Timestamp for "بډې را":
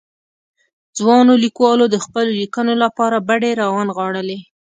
3.27-3.67